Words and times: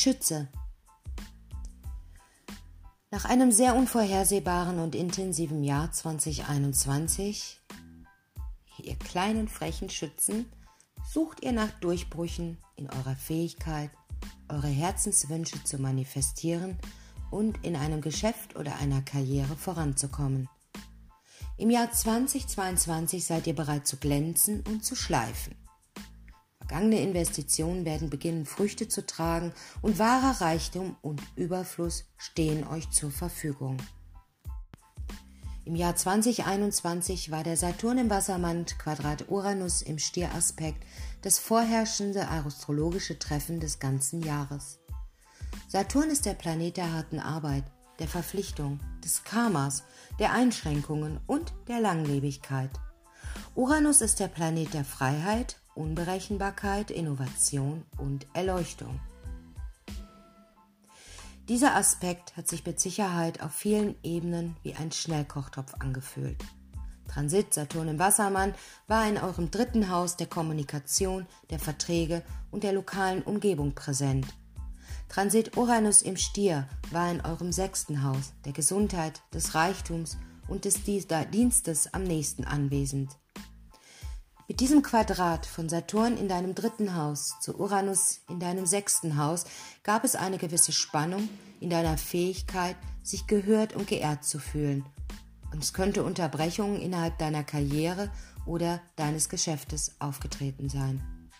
Schütze. 0.00 0.48
Nach 3.10 3.26
einem 3.26 3.52
sehr 3.52 3.76
unvorhersehbaren 3.76 4.78
und 4.78 4.94
intensiven 4.94 5.62
Jahr 5.62 5.92
2021, 5.92 7.60
ihr 8.82 8.96
kleinen 8.96 9.46
frechen 9.46 9.90
Schützen, 9.90 10.50
sucht 11.06 11.42
ihr 11.42 11.52
nach 11.52 11.70
Durchbrüchen 11.80 12.56
in 12.76 12.88
eurer 12.88 13.14
Fähigkeit, 13.14 13.90
eure 14.48 14.68
Herzenswünsche 14.68 15.62
zu 15.64 15.78
manifestieren 15.78 16.78
und 17.30 17.62
in 17.62 17.76
einem 17.76 18.00
Geschäft 18.00 18.56
oder 18.56 18.76
einer 18.76 19.02
Karriere 19.02 19.54
voranzukommen. 19.54 20.48
Im 21.58 21.68
Jahr 21.68 21.92
2022 21.92 23.22
seid 23.22 23.46
ihr 23.46 23.54
bereit 23.54 23.86
zu 23.86 23.98
glänzen 23.98 24.62
und 24.66 24.82
zu 24.82 24.96
schleifen. 24.96 25.59
Vergangene 26.70 27.00
Investitionen 27.00 27.84
werden 27.84 28.10
beginnen, 28.10 28.46
Früchte 28.46 28.86
zu 28.86 29.04
tragen 29.04 29.52
und 29.82 29.98
wahrer 29.98 30.40
Reichtum 30.40 30.96
und 31.02 31.20
Überfluss 31.34 32.04
stehen 32.16 32.64
euch 32.64 32.88
zur 32.90 33.10
Verfügung. 33.10 33.76
Im 35.64 35.74
Jahr 35.74 35.96
2021 35.96 37.32
war 37.32 37.42
der 37.42 37.56
Saturn 37.56 37.98
im 37.98 38.08
Wassermann 38.08 38.66
Quadrat 38.66 39.28
Uranus 39.30 39.82
im 39.82 39.98
Stieraspekt 39.98 40.86
das 41.22 41.40
vorherrschende 41.40 42.28
astrologische 42.28 43.18
Treffen 43.18 43.58
des 43.58 43.80
ganzen 43.80 44.22
Jahres. 44.22 44.78
Saturn 45.66 46.08
ist 46.08 46.24
der 46.24 46.34
Planet 46.34 46.76
der 46.76 46.92
harten 46.92 47.18
Arbeit, 47.18 47.64
der 47.98 48.06
Verpflichtung, 48.06 48.78
des 49.04 49.24
Karmas, 49.24 49.82
der 50.20 50.32
Einschränkungen 50.32 51.18
und 51.26 51.52
der 51.66 51.80
Langlebigkeit. 51.80 52.70
Uranus 53.56 54.02
ist 54.02 54.20
der 54.20 54.28
Planet 54.28 54.72
der 54.72 54.84
Freiheit, 54.84 55.59
Unberechenbarkeit, 55.74 56.90
Innovation 56.90 57.84
und 57.98 58.26
Erleuchtung. 58.32 59.00
Dieser 61.48 61.74
Aspekt 61.74 62.36
hat 62.36 62.46
sich 62.46 62.64
mit 62.64 62.78
Sicherheit 62.78 63.42
auf 63.42 63.52
vielen 63.52 63.96
Ebenen 64.02 64.56
wie 64.62 64.74
ein 64.74 64.92
Schnellkochtopf 64.92 65.74
angefühlt. 65.80 66.44
Transit 67.08 67.52
Saturn 67.52 67.88
im 67.88 67.98
Wassermann 67.98 68.54
war 68.86 69.08
in 69.08 69.18
eurem 69.18 69.50
dritten 69.50 69.90
Haus 69.90 70.16
der 70.16 70.28
Kommunikation, 70.28 71.26
der 71.50 71.58
Verträge 71.58 72.22
und 72.52 72.62
der 72.62 72.72
lokalen 72.72 73.22
Umgebung 73.22 73.74
präsent. 73.74 74.26
Transit 75.08 75.56
Uranus 75.56 76.02
im 76.02 76.16
Stier 76.16 76.68
war 76.92 77.10
in 77.10 77.20
eurem 77.20 77.50
sechsten 77.50 78.04
Haus 78.04 78.32
der 78.44 78.52
Gesundheit, 78.52 79.22
des 79.34 79.56
Reichtums 79.56 80.18
und 80.46 80.64
des 80.64 80.84
Dienstes 80.84 81.92
am 81.92 82.04
nächsten 82.04 82.44
anwesend. 82.44 83.16
Mit 84.50 84.58
diesem 84.58 84.82
Quadrat 84.82 85.46
von 85.46 85.68
Saturn 85.68 86.16
in 86.16 86.26
deinem 86.26 86.56
dritten 86.56 86.96
Haus 86.96 87.38
zu 87.40 87.56
Uranus 87.60 88.22
in 88.28 88.40
deinem 88.40 88.66
sechsten 88.66 89.16
Haus 89.16 89.44
gab 89.84 90.02
es 90.02 90.16
eine 90.16 90.38
gewisse 90.38 90.72
Spannung 90.72 91.28
in 91.60 91.70
deiner 91.70 91.96
Fähigkeit, 91.96 92.74
sich 93.04 93.28
gehört 93.28 93.76
und 93.76 93.86
geehrt 93.86 94.24
zu 94.24 94.40
fühlen. 94.40 94.84
Und 95.52 95.62
es 95.62 95.72
könnte 95.72 96.02
Unterbrechungen 96.02 96.80
innerhalb 96.80 97.16
deiner 97.18 97.44
Karriere 97.44 98.10
oder 98.44 98.80
deines 98.96 99.28
Geschäftes 99.28 99.94
aufgetreten 100.00 100.68
sein. 100.68 101.30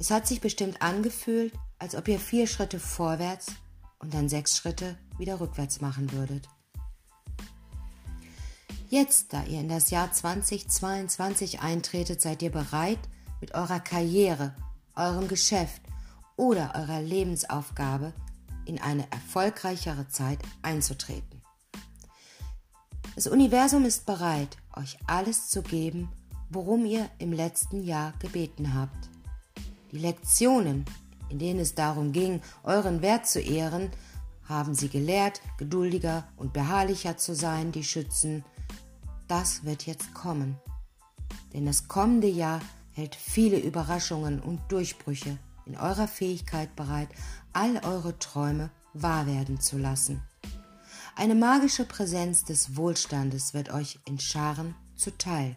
Es 0.00 0.10
hat 0.10 0.26
sich 0.26 0.40
bestimmt 0.40 0.82
angefühlt, 0.82 1.54
als 1.78 1.94
ob 1.94 2.08
ihr 2.08 2.18
vier 2.18 2.48
Schritte 2.48 2.80
vorwärts 2.80 3.52
und 4.00 4.14
dann 4.14 4.28
sechs 4.28 4.56
Schritte 4.56 4.98
wieder 5.16 5.38
rückwärts 5.38 5.80
machen 5.80 6.10
würdet. 6.10 6.48
Jetzt, 8.94 9.32
da 9.32 9.42
ihr 9.42 9.58
in 9.58 9.68
das 9.68 9.90
Jahr 9.90 10.12
2022 10.12 11.58
eintretet, 11.58 12.20
seid 12.20 12.42
ihr 12.42 12.52
bereit, 12.52 13.00
mit 13.40 13.52
eurer 13.52 13.80
Karriere, 13.80 14.54
eurem 14.94 15.26
Geschäft 15.26 15.82
oder 16.36 16.76
eurer 16.76 17.02
Lebensaufgabe 17.02 18.12
in 18.66 18.80
eine 18.80 19.10
erfolgreichere 19.10 20.06
Zeit 20.06 20.38
einzutreten. 20.62 21.42
Das 23.16 23.26
Universum 23.26 23.84
ist 23.84 24.06
bereit, 24.06 24.58
euch 24.76 24.96
alles 25.08 25.48
zu 25.48 25.62
geben, 25.62 26.08
worum 26.48 26.86
ihr 26.86 27.10
im 27.18 27.32
letzten 27.32 27.82
Jahr 27.82 28.12
gebeten 28.20 28.74
habt. 28.74 29.10
Die 29.90 29.98
Lektionen, 29.98 30.84
in 31.30 31.40
denen 31.40 31.58
es 31.58 31.74
darum 31.74 32.12
ging, 32.12 32.42
euren 32.62 33.02
Wert 33.02 33.26
zu 33.26 33.40
ehren, 33.40 33.90
haben 34.44 34.76
sie 34.76 34.88
gelehrt, 34.88 35.40
geduldiger 35.58 36.28
und 36.36 36.52
beharrlicher 36.52 37.16
zu 37.16 37.34
sein, 37.34 37.72
die 37.72 37.82
Schützen, 37.82 38.44
das 39.34 39.64
wird 39.64 39.84
jetzt 39.84 40.14
kommen. 40.14 40.60
Denn 41.52 41.66
das 41.66 41.88
kommende 41.88 42.28
Jahr 42.28 42.60
hält 42.92 43.16
viele 43.16 43.58
Überraschungen 43.58 44.38
und 44.38 44.60
Durchbrüche 44.70 45.38
in 45.66 45.76
eurer 45.76 46.06
Fähigkeit 46.06 46.76
bereit, 46.76 47.08
all 47.52 47.84
eure 47.84 48.16
Träume 48.20 48.70
wahr 48.92 49.26
werden 49.26 49.58
zu 49.58 49.76
lassen. 49.76 50.22
Eine 51.16 51.34
magische 51.34 51.84
Präsenz 51.84 52.44
des 52.44 52.76
Wohlstandes 52.76 53.54
wird 53.54 53.72
euch 53.72 53.98
in 54.04 54.20
Scharen 54.20 54.76
zuteil. 54.94 55.56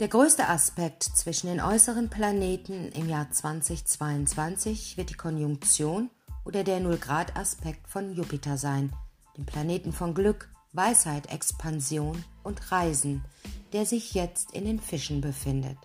Der 0.00 0.08
größte 0.08 0.48
Aspekt 0.48 1.02
zwischen 1.02 1.46
den 1.46 1.62
äußeren 1.62 2.10
Planeten 2.10 2.92
im 2.92 3.08
Jahr 3.08 3.30
2022 3.30 4.98
wird 4.98 5.08
die 5.08 5.14
Konjunktion 5.14 6.10
oder 6.44 6.62
der 6.62 6.80
Null-Grad-Aspekt 6.80 7.88
von 7.88 8.12
Jupiter 8.12 8.58
sein, 8.58 8.92
dem 9.38 9.46
Planeten 9.46 9.94
von 9.94 10.12
Glück, 10.12 10.50
Weisheit, 10.72 11.32
Expansion 11.32 12.24
und 12.42 12.70
Reisen, 12.70 13.24
der 13.72 13.86
sich 13.86 14.14
jetzt 14.14 14.52
in 14.52 14.64
den 14.64 14.80
Fischen 14.80 15.20
befindet, 15.20 15.78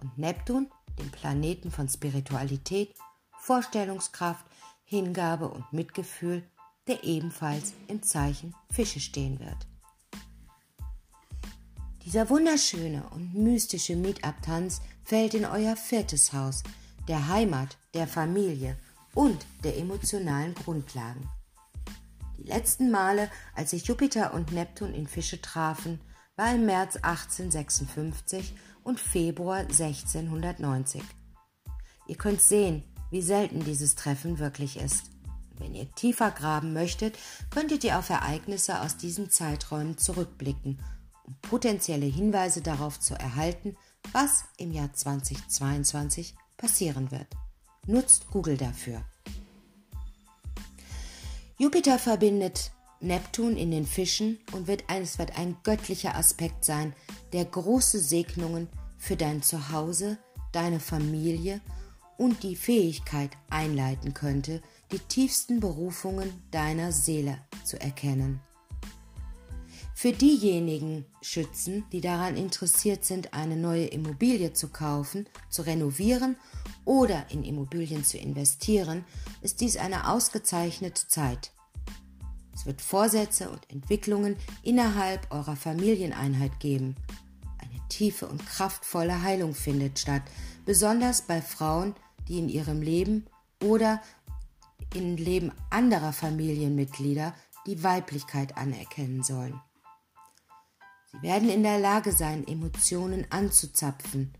und 0.00 0.18
Neptun, 0.18 0.68
dem 0.98 1.10
Planeten 1.10 1.70
von 1.70 1.88
Spiritualität, 1.88 2.94
Vorstellungskraft, 3.38 4.44
Hingabe 4.84 5.48
und 5.48 5.72
Mitgefühl, 5.72 6.42
der 6.86 7.04
ebenfalls 7.04 7.74
im 7.88 8.02
Zeichen 8.02 8.54
Fische 8.70 9.00
stehen 9.00 9.38
wird. 9.40 9.66
Dieser 12.04 12.28
wunderschöne 12.28 13.04
und 13.10 13.34
mystische 13.34 13.94
Meetup-Tanz 13.94 14.80
fällt 15.04 15.34
in 15.34 15.44
euer 15.44 15.76
viertes 15.76 16.32
Haus, 16.32 16.62
der 17.06 17.28
Heimat, 17.28 17.76
der 17.94 18.08
Familie 18.08 18.76
und 19.14 19.46
der 19.62 19.78
emotionalen 19.78 20.54
Grundlagen. 20.54 21.28
Die 22.42 22.48
letzten 22.48 22.90
Male, 22.90 23.30
als 23.54 23.70
sich 23.70 23.86
Jupiter 23.86 24.34
und 24.34 24.50
Neptun 24.50 24.94
in 24.94 25.06
Fische 25.06 25.40
trafen, 25.40 26.00
war 26.34 26.52
im 26.52 26.66
März 26.66 26.96
1856 26.96 28.56
und 28.82 28.98
Februar 28.98 29.58
1690. 29.58 31.02
Ihr 32.08 32.16
könnt 32.16 32.40
sehen, 32.40 32.82
wie 33.12 33.22
selten 33.22 33.62
dieses 33.62 33.94
Treffen 33.94 34.40
wirklich 34.40 34.76
ist. 34.76 35.04
Wenn 35.58 35.76
ihr 35.76 35.88
tiefer 35.94 36.32
graben 36.32 36.72
möchtet, 36.72 37.16
könntet 37.50 37.84
ihr 37.84 37.96
auf 37.96 38.10
Ereignisse 38.10 38.80
aus 38.80 38.96
diesen 38.96 39.30
Zeiträumen 39.30 39.96
zurückblicken, 39.96 40.80
um 41.24 41.36
potenzielle 41.42 42.06
Hinweise 42.06 42.60
darauf 42.60 42.98
zu 42.98 43.14
erhalten, 43.14 43.76
was 44.10 44.46
im 44.56 44.72
Jahr 44.72 44.92
2022 44.92 46.34
passieren 46.56 47.12
wird. 47.12 47.28
Nutzt 47.86 48.32
Google 48.32 48.56
dafür. 48.56 49.04
Jupiter 51.58 51.98
verbindet 51.98 52.72
Neptun 53.00 53.56
in 53.56 53.70
den 53.70 53.86
Fischen 53.86 54.38
und 54.52 54.68
wird, 54.68 54.84
es 54.88 55.18
wird 55.18 55.38
ein 55.38 55.56
göttlicher 55.64 56.16
Aspekt 56.16 56.64
sein, 56.64 56.94
der 57.32 57.44
große 57.44 57.98
Segnungen 57.98 58.68
für 58.96 59.16
dein 59.16 59.42
Zuhause, 59.42 60.18
deine 60.52 60.80
Familie 60.80 61.60
und 62.16 62.42
die 62.42 62.56
Fähigkeit 62.56 63.30
einleiten 63.50 64.14
könnte, 64.14 64.62
die 64.92 64.98
tiefsten 64.98 65.60
Berufungen 65.60 66.32
deiner 66.50 66.92
Seele 66.92 67.38
zu 67.64 67.80
erkennen. 67.80 68.40
Für 69.94 70.12
diejenigen 70.12 71.04
Schützen, 71.20 71.84
die 71.92 72.00
daran 72.00 72.36
interessiert 72.36 73.04
sind, 73.04 73.34
eine 73.34 73.56
neue 73.56 73.86
Immobilie 73.86 74.52
zu 74.52 74.68
kaufen, 74.68 75.28
zu 75.48 75.62
renovieren 75.62 76.36
oder 76.84 77.30
in 77.30 77.44
Immobilien 77.44 78.04
zu 78.04 78.18
investieren, 78.18 79.04
ist 79.40 79.60
dies 79.60 79.76
eine 79.76 80.08
ausgezeichnete 80.08 81.06
Zeit. 81.08 81.52
Es 82.54 82.66
wird 82.66 82.80
Vorsätze 82.80 83.50
und 83.50 83.68
Entwicklungen 83.70 84.36
innerhalb 84.62 85.32
eurer 85.32 85.56
Familieneinheit 85.56 86.60
geben. 86.60 86.96
Eine 87.58 87.80
tiefe 87.88 88.26
und 88.26 88.44
kraftvolle 88.46 89.22
Heilung 89.22 89.54
findet 89.54 89.98
statt, 89.98 90.22
besonders 90.64 91.22
bei 91.22 91.40
Frauen, 91.40 91.94
die 92.28 92.38
in 92.38 92.48
ihrem 92.48 92.82
Leben 92.82 93.26
oder 93.62 94.02
im 94.94 95.16
Leben 95.16 95.52
anderer 95.70 96.12
Familienmitglieder 96.12 97.34
die 97.66 97.82
Weiblichkeit 97.82 98.56
anerkennen 98.56 99.22
sollen. 99.22 99.60
Sie 101.12 101.22
werden 101.22 101.48
in 101.48 101.62
der 101.62 101.78
Lage 101.78 102.12
sein, 102.12 102.46
Emotionen 102.46 103.26
anzuzapfen, 103.30 104.32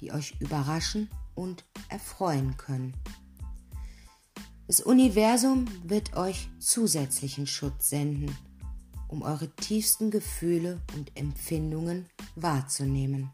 die 0.00 0.12
euch 0.12 0.34
überraschen 0.40 1.08
und 1.34 1.64
erfreuen 1.88 2.56
können. 2.56 2.94
Das 4.66 4.80
Universum 4.80 5.66
wird 5.84 6.16
euch 6.16 6.48
zusätzlichen 6.58 7.46
Schutz 7.46 7.90
senden, 7.90 8.34
um 9.08 9.22
eure 9.22 9.50
tiefsten 9.56 10.10
Gefühle 10.10 10.80
und 10.96 11.16
Empfindungen 11.16 12.06
wahrzunehmen. 12.36 13.30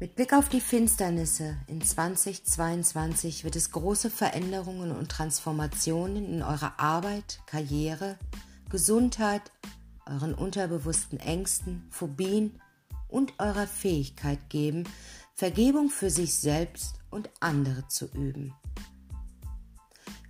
Mit 0.00 0.16
Blick 0.16 0.32
auf 0.32 0.48
die 0.48 0.60
Finsternisse 0.60 1.58
in 1.68 1.80
2022 1.80 3.44
wird 3.44 3.54
es 3.54 3.70
große 3.70 4.10
Veränderungen 4.10 4.90
und 4.90 5.08
Transformationen 5.10 6.24
in 6.24 6.42
eurer 6.42 6.80
Arbeit, 6.80 7.40
Karriere, 7.46 8.18
Gesundheit, 8.68 9.52
euren 10.06 10.34
unterbewussten 10.34 11.20
Ängsten, 11.20 11.86
Phobien 11.90 12.60
und 13.06 13.34
eurer 13.38 13.68
Fähigkeit 13.68 14.50
geben, 14.50 14.88
Vergebung 15.34 15.90
für 15.90 16.10
sich 16.10 16.34
selbst 16.34 16.96
und 17.10 17.30
andere 17.40 17.88
zu 17.88 18.06
üben. 18.06 18.54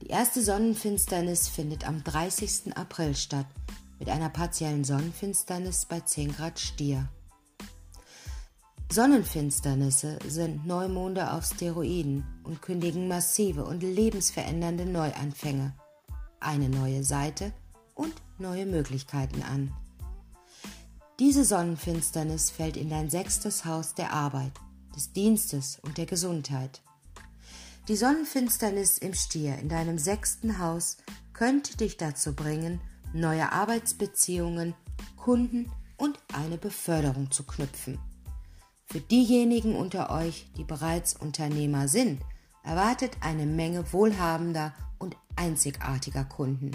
Die 0.00 0.08
erste 0.08 0.42
Sonnenfinsternis 0.42 1.48
findet 1.48 1.86
am 1.86 2.02
30. 2.02 2.76
April 2.76 3.14
statt, 3.14 3.46
mit 3.98 4.08
einer 4.08 4.30
partiellen 4.30 4.84
Sonnenfinsternis 4.84 5.86
bei 5.86 6.00
10 6.00 6.34
Grad 6.34 6.58
Stier. 6.58 7.08
Sonnenfinsternisse 8.90 10.18
sind 10.26 10.66
Neumonde 10.66 11.32
auf 11.32 11.44
Steroiden 11.46 12.24
und 12.44 12.60
kündigen 12.60 13.08
massive 13.08 13.64
und 13.64 13.82
lebensverändernde 13.82 14.86
Neuanfänge, 14.86 15.72
eine 16.40 16.68
neue 16.68 17.04
Seite 17.04 17.52
und 17.94 18.12
neue 18.38 18.66
Möglichkeiten 18.66 19.42
an. 19.42 19.72
Diese 21.18 21.44
Sonnenfinsternis 21.44 22.50
fällt 22.50 22.76
in 22.76 22.90
dein 22.90 23.08
sechstes 23.08 23.64
Haus 23.64 23.94
der 23.94 24.12
Arbeit, 24.12 24.52
des 24.94 25.12
Dienstes 25.12 25.78
und 25.82 25.98
der 25.98 26.06
Gesundheit. 26.06 26.82
Die 27.88 27.96
Sonnenfinsternis 27.96 28.98
im 28.98 29.14
Stier 29.14 29.58
in 29.58 29.68
deinem 29.68 29.98
sechsten 29.98 30.58
Haus 30.58 30.98
könnte 31.32 31.76
dich 31.76 31.96
dazu 31.96 32.34
bringen, 32.34 32.80
neue 33.12 33.50
Arbeitsbeziehungen, 33.50 34.74
Kunden 35.16 35.70
und 35.96 36.18
eine 36.32 36.58
Beförderung 36.58 37.30
zu 37.30 37.44
knüpfen. 37.44 37.98
Für 38.86 39.00
diejenigen 39.00 39.74
unter 39.74 40.10
euch, 40.10 40.50
die 40.56 40.64
bereits 40.64 41.16
Unternehmer 41.16 41.88
sind, 41.88 42.20
erwartet 42.62 43.16
eine 43.20 43.46
Menge 43.46 43.92
wohlhabender 43.92 44.74
und 44.98 45.16
einzigartiger 45.36 46.24
Kunden. 46.24 46.70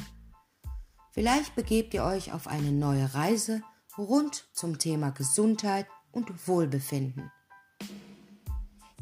Vielleicht 1.12 1.56
begebt 1.56 1.94
ihr 1.94 2.04
euch 2.04 2.34
auf 2.34 2.48
eine 2.48 2.72
neue 2.72 3.14
Reise 3.14 3.62
rund 3.98 4.48
zum 4.54 4.78
Thema 4.78 5.12
Gesundheit 5.12 5.88
und 6.12 6.48
Wohlbefinden. 6.48 7.31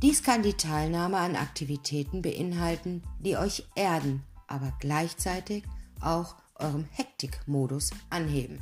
Dies 0.02 0.24
kann 0.24 0.44
die 0.44 0.54
Teilnahme 0.54 1.18
an 1.18 1.36
Aktivitäten 1.36 2.22
beinhalten, 2.22 3.02
die 3.20 3.38
euch 3.38 3.66
erden, 3.76 4.24
aber 4.48 4.74
gleichzeitig 4.80 5.64
auch 6.02 6.36
eurem 6.56 6.86
Hektikmodus 6.92 7.92
anheben. 8.10 8.60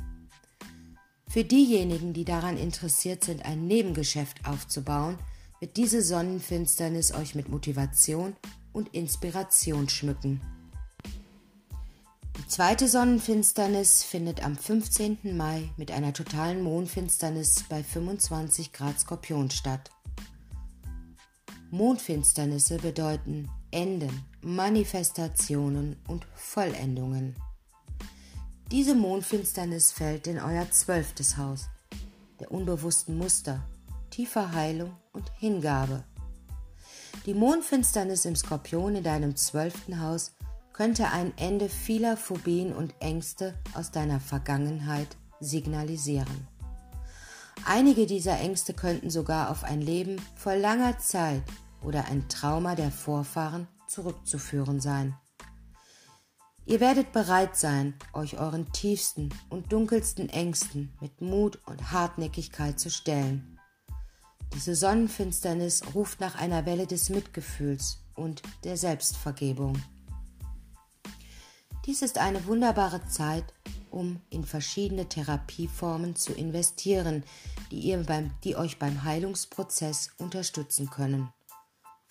Für 1.28 1.42
diejenigen, 1.42 2.12
die 2.12 2.24
daran 2.24 2.56
interessiert 2.56 3.24
sind, 3.24 3.44
ein 3.44 3.66
Nebengeschäft 3.66 4.46
aufzubauen, 4.46 5.18
wird 5.58 5.76
diese 5.76 6.02
Sonnenfinsternis 6.02 7.12
euch 7.12 7.34
mit 7.34 7.48
Motivation 7.48 8.36
und 8.72 8.94
Inspiration 8.94 9.88
schmücken. 9.88 10.40
Die 12.38 12.46
zweite 12.46 12.88
Sonnenfinsternis 12.88 14.04
findet 14.04 14.44
am 14.44 14.56
15. 14.56 15.36
Mai 15.36 15.70
mit 15.76 15.90
einer 15.90 16.12
totalen 16.12 16.62
Mondfinsternis 16.62 17.64
bei 17.68 17.82
25 17.82 18.72
Grad 18.72 19.00
Skorpion 19.00 19.50
statt. 19.50 19.90
Mondfinsternisse 21.70 22.78
bedeuten 22.78 23.48
Enden, 23.70 24.24
Manifestationen 24.42 25.96
und 26.06 26.26
Vollendungen. 26.34 27.34
Diese 28.70 28.94
Mondfinsternis 28.94 29.92
fällt 29.92 30.26
in 30.26 30.38
euer 30.38 30.70
zwölftes 30.70 31.36
Haus, 31.36 31.68
der 32.40 32.50
unbewussten 32.50 33.18
Muster, 33.18 33.62
tiefer 34.10 34.52
Heilung 34.52 34.96
und 35.12 35.30
Hingabe. 35.38 36.04
Die 37.26 37.34
Mondfinsternis 37.34 38.24
im 38.24 38.36
Skorpion 38.36 38.96
in 38.96 39.02
deinem 39.02 39.36
zwölften 39.36 40.00
Haus 40.00 40.32
könnte 40.72 41.10
ein 41.10 41.32
Ende 41.36 41.68
vieler 41.68 42.16
Phobien 42.16 42.72
und 42.72 42.94
Ängste 43.00 43.54
aus 43.74 43.90
deiner 43.90 44.20
Vergangenheit 44.20 45.16
signalisieren. 45.40 46.48
Einige 47.66 48.06
dieser 48.06 48.38
Ängste 48.40 48.74
könnten 48.74 49.08
sogar 49.08 49.50
auf 49.50 49.64
ein 49.64 49.80
Leben 49.80 50.20
vor 50.36 50.54
langer 50.54 50.98
Zeit 50.98 51.42
oder 51.82 52.04
ein 52.06 52.28
Trauma 52.28 52.74
der 52.74 52.90
Vorfahren 52.90 53.68
zurückzuführen 53.88 54.80
sein. 54.80 55.16
Ihr 56.66 56.80
werdet 56.80 57.12
bereit 57.12 57.56
sein, 57.56 57.94
euch 58.12 58.38
euren 58.38 58.70
tiefsten 58.72 59.30
und 59.48 59.72
dunkelsten 59.72 60.28
Ängsten 60.28 60.92
mit 61.00 61.20
Mut 61.20 61.58
und 61.66 61.90
Hartnäckigkeit 61.90 62.78
zu 62.78 62.90
stellen. 62.90 63.58
Diese 64.54 64.74
Sonnenfinsternis 64.74 65.82
ruft 65.94 66.20
nach 66.20 66.36
einer 66.36 66.66
Welle 66.66 66.86
des 66.86 67.08
Mitgefühls 67.08 68.04
und 68.14 68.42
der 68.64 68.76
Selbstvergebung. 68.76 69.80
Dies 71.86 72.02
ist 72.02 72.18
eine 72.18 72.46
wunderbare 72.46 73.06
Zeit, 73.06 73.44
um 73.94 74.20
in 74.28 74.44
verschiedene 74.44 75.08
Therapieformen 75.08 76.16
zu 76.16 76.32
investieren, 76.32 77.22
die, 77.70 77.78
ihr 77.80 78.02
beim, 78.02 78.32
die 78.42 78.56
euch 78.56 78.78
beim 78.78 79.04
Heilungsprozess 79.04 80.10
unterstützen 80.18 80.90
können. 80.90 81.32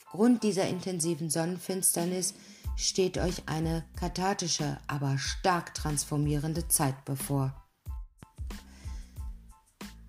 Aufgrund 0.05 0.43
dieser 0.43 0.67
intensiven 0.67 1.29
Sonnenfinsternis 1.29 2.35
steht 2.75 3.17
euch 3.17 3.43
eine 3.47 3.83
kathartische, 3.95 4.77
aber 4.87 5.17
stark 5.17 5.73
transformierende 5.73 6.67
Zeit 6.67 7.03
bevor. 7.05 7.53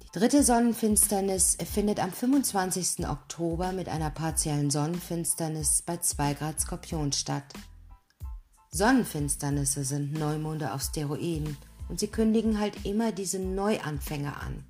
Die 0.03 0.19
dritte 0.21 0.44
Sonnenfinsternis 0.44 1.56
findet 1.73 1.99
am 1.99 2.12
25. 2.12 3.09
Oktober 3.09 3.73
mit 3.73 3.88
einer 3.88 4.11
partiellen 4.11 4.71
Sonnenfinsternis 4.71 5.82
bei 5.82 5.97
2 5.97 6.35
Grad 6.35 6.61
Skorpion 6.61 7.11
statt. 7.11 7.53
Sonnenfinsternisse 8.75 9.85
sind 9.85 10.15
Neumonde 10.15 10.73
auf 10.75 10.82
Steroiden 10.82 11.56
und 11.88 12.00
sie 12.00 12.09
kündigen 12.09 12.59
halt 12.59 12.85
immer 12.85 13.12
diese 13.12 13.38
Neuanfänge 13.38 14.37
an. 14.37 14.65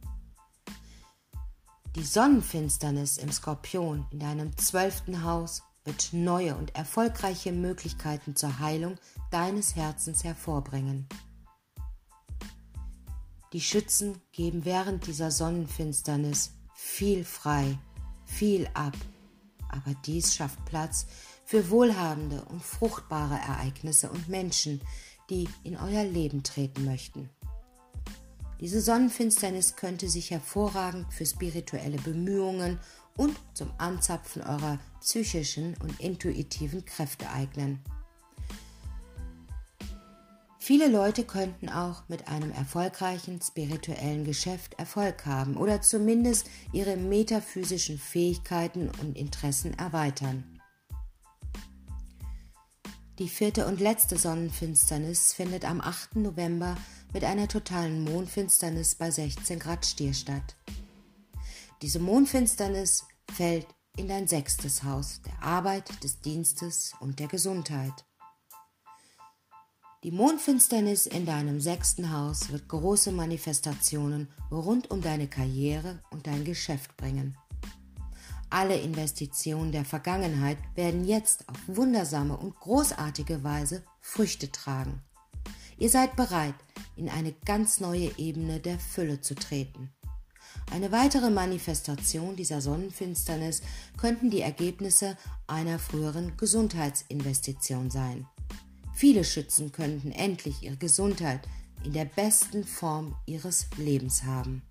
Die 1.97 2.05
Sonnenfinsternis 2.05 3.17
im 3.17 3.33
Skorpion 3.33 4.05
in 4.11 4.19
deinem 4.19 4.55
zwölften 4.59 5.25
Haus 5.25 5.63
wird 5.87 6.11
neue 6.13 6.55
und 6.55 6.75
erfolgreiche 6.75 7.51
Möglichkeiten 7.51 8.37
zur 8.37 8.59
Heilung 8.59 8.97
deines 9.31 9.75
Herzens 9.75 10.23
hervorbringen. 10.23 11.09
Die 13.55 13.63
Schützen 13.63 14.21
geben 14.33 14.67
während 14.67 15.07
dieser 15.07 15.31
Sonnenfinsternis 15.31 16.53
viel 16.75 17.25
frei, 17.25 17.79
viel 18.27 18.69
ab, 18.75 18.97
aber 19.71 19.95
dies 20.05 20.35
schafft 20.35 20.63
Platz 20.67 21.07
für 21.45 21.71
wohlhabende 21.71 22.45
und 22.45 22.63
fruchtbare 22.63 23.35
Ereignisse 23.35 24.11
und 24.11 24.29
Menschen, 24.29 24.81
die 25.31 25.49
in 25.63 25.77
euer 25.77 26.05
Leben 26.05 26.43
treten 26.43 26.85
möchten. 26.85 27.31
Diese 28.61 28.81
Sonnenfinsternis 28.81 29.77
könnte 29.77 30.09
sich 30.09 30.31
hervorragend 30.31 31.13
für 31.13 31.27
spirituelle 31.27 31.99
Bemühungen 31.99 32.79
und 33.17 33.37
zum 33.53 33.71
Anzapfen 33.79 34.43
eurer 34.43 34.79
psychischen 35.01 35.77
und 35.83 36.01
intuitiven 36.01 36.85
Kräfte 36.85 37.29
eignen. 37.31 37.81
Viele 40.59 40.89
Leute 40.89 41.25
könnten 41.25 41.69
auch 41.69 42.09
mit 42.09 42.27
einem 42.27 42.51
erfolgreichen 42.51 43.39
spirituellen 43.43 44.25
Geschäft 44.25 44.73
Erfolg 44.79 45.27
haben 45.27 45.59
oder 45.59 45.83
zumindest 45.83 46.49
ihre 46.73 46.97
metaphysischen 46.97 47.99
Fähigkeiten 47.99 48.91
und 49.03 49.19
Interessen 49.19 49.75
erweitern. 49.75 50.54
Die 53.21 53.29
vierte 53.29 53.67
und 53.67 53.81
letzte 53.81 54.19
Sonnenfinsternis 54.19 55.35
findet 55.35 55.65
am 55.65 55.81
8. 55.81 56.17
November 56.17 56.77
mit 57.13 57.23
einer 57.23 57.47
totalen 57.47 58.03
Mondfinsternis 58.03 58.97
bei 58.97 59.09
16 59.09 59.61
Grad 59.61 59.87
Stier 59.87 60.13
statt. 60.13 60.57
Diese 61.81 62.01
Mondfinsternis 62.01 63.05
fällt 63.33 63.69
in 63.97 64.09
dein 64.09 64.27
sechstes 64.27 64.83
Haus 64.83 65.21
der 65.23 65.41
Arbeit, 65.41 66.03
des 66.03 66.21
Dienstes 66.23 66.95
und 66.99 67.21
der 67.21 67.29
Gesundheit. 67.29 68.05
Die 70.03 70.11
Mondfinsternis 70.11 71.07
in 71.07 71.25
deinem 71.25 71.61
sechsten 71.61 72.13
Haus 72.13 72.51
wird 72.51 72.69
große 72.69 73.13
Manifestationen 73.13 74.29
rund 74.51 74.91
um 74.91 75.03
deine 75.03 75.29
Karriere 75.29 76.03
und 76.11 76.27
dein 76.27 76.45
Geschäft 76.45 76.97
bringen. 76.97 77.39
Alle 78.55 78.77
Investitionen 78.77 79.73
der 79.73 79.85
Vergangenheit 79.85 80.59
werden 80.77 81.05
jetzt 81.05 81.49
auf 81.49 81.57
wundersame 81.67 82.37
und 82.37 82.55
großartige 82.55 83.43
Weise 83.43 83.83
Früchte 84.01 84.53
tragen. 84.53 85.03
Ihr 85.77 85.91
seid 85.91 86.15
bereit, 86.15 86.55
in 86.95 87.09
eine 87.09 87.33
ganz 87.45 87.81
neue 87.81 88.17
Ebene 88.17 88.61
der 88.61 88.79
Fülle 88.79 89.21
zu 89.21 89.35
treten. 89.35 89.91
Eine 90.71 90.93
weitere 90.93 91.31
Manifestation 91.31 92.37
dieser 92.37 92.61
Sonnenfinsternis 92.61 93.61
könnten 93.97 94.31
die 94.31 94.43
Ergebnisse 94.43 95.17
einer 95.49 95.81
früheren 95.81 96.37
Gesundheitsinvestition 96.37 97.91
sein. 97.91 98.25
Viele 98.95 99.25
Schützen 99.25 99.73
könnten 99.73 100.13
endlich 100.13 100.63
ihre 100.63 100.77
Gesundheit 100.77 101.41
in 101.83 101.93
der 101.93 102.05
besten 102.05 102.63
Form 102.63 103.17
ihres 103.27 103.67
Lebens 103.79 104.23
haben. 104.23 104.63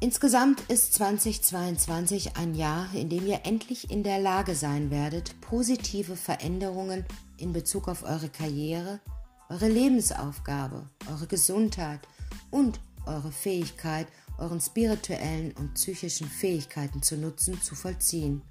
Insgesamt 0.00 0.60
ist 0.68 0.94
2022 0.94 2.36
ein 2.36 2.54
Jahr, 2.54 2.86
in 2.94 3.08
dem 3.08 3.26
ihr 3.26 3.40
endlich 3.42 3.90
in 3.90 4.04
der 4.04 4.20
Lage 4.20 4.54
sein 4.54 4.92
werdet, 4.92 5.40
positive 5.40 6.14
Veränderungen 6.14 7.04
in 7.36 7.52
Bezug 7.52 7.88
auf 7.88 8.04
eure 8.04 8.28
Karriere, 8.28 9.00
eure 9.48 9.66
Lebensaufgabe, 9.66 10.88
eure 11.10 11.26
Gesundheit 11.26 11.98
und 12.52 12.78
eure 13.06 13.32
Fähigkeit, 13.32 14.06
euren 14.38 14.60
spirituellen 14.60 15.52
und 15.58 15.74
psychischen 15.74 16.28
Fähigkeiten 16.28 17.02
zu 17.02 17.16
nutzen, 17.16 17.60
zu 17.60 17.74
vollziehen. 17.74 18.42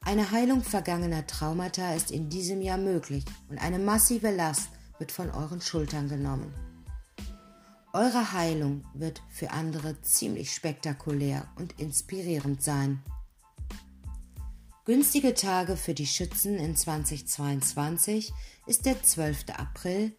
Eine 0.00 0.32
Heilung 0.32 0.64
vergangener 0.64 1.28
Traumata 1.28 1.94
ist 1.94 2.10
in 2.10 2.28
diesem 2.28 2.60
Jahr 2.60 2.78
möglich 2.78 3.24
und 3.50 3.58
eine 3.58 3.78
massive 3.78 4.32
Last 4.32 4.70
wird 4.98 5.12
von 5.12 5.30
euren 5.30 5.60
Schultern 5.60 6.08
genommen. 6.08 6.52
Eure 7.92 8.32
Heilung 8.32 8.84
wird 8.94 9.20
für 9.28 9.50
andere 9.50 10.00
ziemlich 10.02 10.54
spektakulär 10.54 11.48
und 11.56 11.80
inspirierend 11.80 12.62
sein. 12.62 13.02
Günstige 14.84 15.34
Tage 15.34 15.76
für 15.76 15.92
die 15.92 16.06
Schützen 16.06 16.56
in 16.56 16.76
2022 16.76 18.32
ist 18.66 18.86
der 18.86 19.02
12. 19.02 19.50
April, 19.56 20.16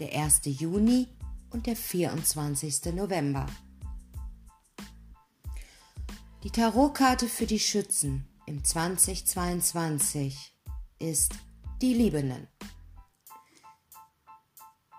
der 0.00 0.12
1. 0.12 0.42
Juni 0.44 1.08
und 1.50 1.66
der 1.66 1.76
24. 1.76 2.94
November. 2.94 3.46
Die 6.42 6.50
Tarotkarte 6.50 7.26
für 7.26 7.46
die 7.46 7.58
Schützen 7.58 8.28
im 8.44 8.62
2022 8.62 10.52
ist 10.98 11.32
die 11.80 11.94
Liebenden. 11.94 12.48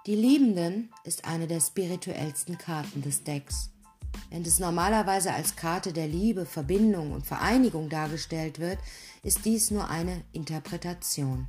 Die 0.06 0.16
Liebenden 0.16 0.92
ist 1.04 1.26
eine 1.26 1.48
der 1.48 1.60
spirituellsten 1.60 2.60
Karten 2.60 3.02
des 3.02 3.24
Decks. 3.24 3.72
Während 4.30 4.46
es 4.46 4.60
normalerweise 4.60 5.34
als 5.34 5.56
Karte 5.56 5.94
der 5.94 6.08
Liebe, 6.08 6.46
Verbindung 6.46 7.12
und 7.12 7.26
Vereinigung 7.26 7.90
dargestellt 7.90 8.60
wird, 8.60 8.78
ist 9.24 9.46
dies 9.46 9.72
nur 9.72 9.90
eine 9.90 10.22
Interpretation. 10.32 11.48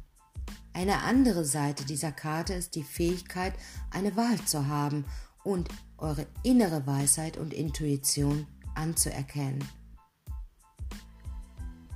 Eine 0.72 1.02
andere 1.02 1.44
Seite 1.44 1.84
dieser 1.84 2.12
Karte 2.12 2.54
ist 2.54 2.76
die 2.76 2.82
Fähigkeit, 2.82 3.52
eine 3.90 4.16
Wahl 4.16 4.42
zu 4.46 4.66
haben 4.66 5.04
und 5.44 5.68
eure 5.98 6.26
innere 6.42 6.86
Weisheit 6.86 7.36
und 7.36 7.52
Intuition 7.52 8.46
anzuerkennen. 8.74 9.62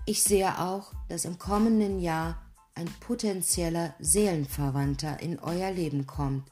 Ich 0.05 0.23
sehe 0.23 0.59
auch, 0.59 0.93
dass 1.09 1.25
im 1.25 1.39
kommenden 1.39 2.01
Jahr 2.01 2.37
ein 2.75 2.89
potenzieller 3.01 3.95
Seelenverwandter 3.99 5.21
in 5.21 5.39
euer 5.39 5.71
Leben 5.71 6.07
kommt. 6.07 6.50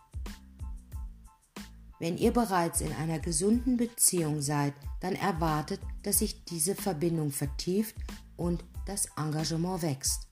Wenn 1.98 2.16
ihr 2.16 2.32
bereits 2.32 2.80
in 2.80 2.92
einer 2.92 3.18
gesunden 3.18 3.76
Beziehung 3.76 4.40
seid, 4.40 4.72
dann 5.00 5.14
erwartet, 5.14 5.80
dass 6.02 6.20
sich 6.20 6.44
diese 6.44 6.74
Verbindung 6.74 7.32
vertieft 7.32 7.96
und 8.36 8.64
das 8.86 9.08
Engagement 9.16 9.82
wächst. 9.82 10.28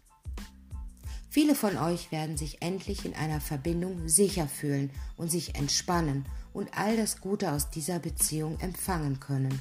Viele 1.29 1.55
von 1.55 1.77
euch 1.77 2.13
werden 2.13 2.37
sich 2.37 2.63
endlich 2.63 3.05
in 3.05 3.15
einer 3.15 3.41
Verbindung 3.41 4.09
sicher 4.09 4.49
fühlen 4.49 4.91
und 5.17 5.31
sich 5.31 5.55
entspannen 5.57 6.25
und 6.55 6.71
all 6.79 6.97
das 6.97 7.21
Gute 7.21 7.53
aus 7.53 7.69
dieser 7.69 7.99
Beziehung 7.99 8.59
empfangen 8.61 9.21
können. 9.21 9.61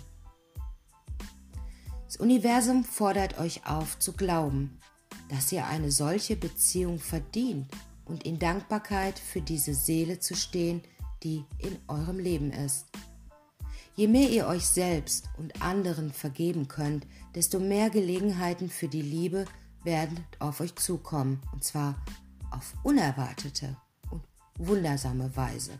Das 2.06 2.16
Universum 2.18 2.86
fordert 2.86 3.40
euch 3.40 3.66
auf 3.66 4.00
zu 4.00 4.14
glauben, 4.14 4.80
dass 5.28 5.52
ihr 5.52 5.68
eine 5.68 5.92
solche 5.92 6.38
Beziehung 6.38 7.00
verdient 7.00 7.68
und 8.06 8.24
in 8.24 8.40
Dankbarkeit 8.40 9.20
für 9.20 9.42
diese 9.42 9.74
Seele 9.74 10.20
zu 10.20 10.36
stehen, 10.36 10.82
die 11.26 11.44
in 11.58 11.78
eurem 11.88 12.20
Leben 12.20 12.52
ist. 12.52 12.86
Je 13.96 14.08
mehr 14.08 14.30
ihr 14.30 14.48
euch 14.48 14.66
selbst 14.66 15.28
und 15.38 15.62
anderen 15.62 16.14
vergeben 16.14 16.68
könnt, 16.68 17.08
desto 17.34 17.60
mehr 17.60 17.90
Gelegenheiten 17.90 18.70
für 18.70 18.88
die 18.88 19.02
Liebe 19.02 19.46
werden 19.84 20.24
auf 20.40 20.60
euch 20.62 20.76
zukommen, 20.76 21.42
und 21.52 21.64
zwar 21.64 21.96
auf 22.52 22.74
unerwartete 22.84 23.76
und 24.12 24.22
wundersame 24.58 25.36
Weise. 25.36 25.80